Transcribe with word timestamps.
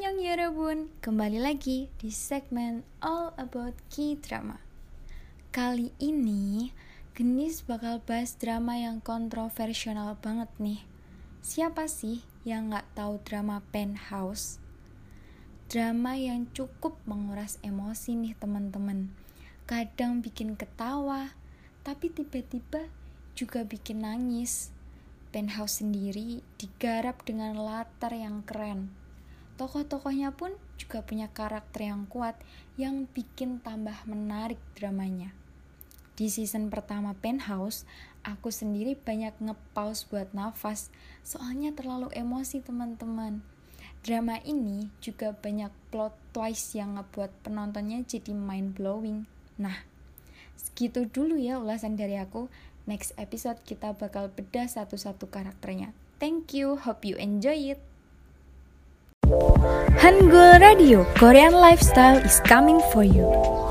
Annyeong 0.00 0.24
Yorobun, 0.24 0.78
kembali 1.04 1.44
lagi 1.44 1.92
di 2.00 2.08
segmen 2.08 2.80
All 3.04 3.36
About 3.36 3.76
K-Drama. 3.92 4.56
Kali 5.52 5.92
ini, 6.00 6.72
Genis 7.12 7.60
bakal 7.60 8.00
bahas 8.00 8.32
drama 8.32 8.80
yang 8.80 9.04
kontroversial 9.04 10.16
banget 10.16 10.48
nih. 10.56 10.80
Siapa 11.44 11.84
sih 11.84 12.24
yang 12.48 12.72
gak 12.72 12.88
tahu 12.96 13.20
drama 13.28 13.60
Penthouse? 13.76 14.56
Drama 15.68 16.16
yang 16.16 16.48
cukup 16.56 16.96
menguras 17.04 17.60
emosi 17.60 18.16
nih 18.16 18.32
teman-teman. 18.40 19.12
Kadang 19.68 20.24
bikin 20.24 20.56
ketawa, 20.56 21.36
tapi 21.84 22.08
tiba-tiba 22.08 22.88
juga 23.36 23.68
bikin 23.68 24.00
nangis. 24.00 24.72
Penthouse 25.28 25.84
sendiri 25.84 26.40
digarap 26.56 27.20
dengan 27.28 27.52
latar 27.60 28.16
yang 28.16 28.40
keren 28.48 28.96
Tokoh-tokohnya 29.60 30.32
pun 30.32 30.56
juga 30.80 31.04
punya 31.04 31.28
karakter 31.28 31.92
yang 31.92 32.08
kuat 32.08 32.32
yang 32.80 33.04
bikin 33.12 33.60
tambah 33.60 34.08
menarik 34.08 34.56
dramanya. 34.72 35.36
Di 36.16 36.32
season 36.32 36.72
pertama 36.72 37.12
Penthouse, 37.12 37.84
aku 38.24 38.48
sendiri 38.48 38.96
banyak 38.96 39.36
ngepaus 39.36 40.08
buat 40.08 40.32
nafas, 40.32 40.88
soalnya 41.20 41.76
terlalu 41.76 42.08
emosi 42.16 42.64
teman-teman. 42.64 43.44
Drama 44.00 44.40
ini 44.48 44.88
juga 45.04 45.36
banyak 45.36 45.68
plot 45.92 46.16
twist 46.32 46.72
yang 46.72 46.96
ngebuat 46.96 47.44
penontonnya 47.44 48.00
jadi 48.00 48.32
mind 48.32 48.80
blowing. 48.80 49.28
Nah, 49.60 49.84
segitu 50.56 51.04
dulu 51.04 51.36
ya 51.36 51.60
ulasan 51.60 52.00
dari 52.00 52.16
aku. 52.16 52.48
Next 52.88 53.12
episode 53.20 53.60
kita 53.68 53.92
bakal 53.92 54.32
bedah 54.32 54.72
satu-satu 54.72 55.28
karakternya. 55.28 55.92
Thank 56.16 56.56
you, 56.56 56.80
hope 56.80 57.04
you 57.04 57.20
enjoy 57.20 57.76
it. 57.76 57.89
Hangul 59.30 60.58
Radio, 60.58 61.06
Korean 61.14 61.52
lifestyle 61.54 62.18
is 62.18 62.40
coming 62.40 62.80
for 62.90 63.04
you. 63.04 63.69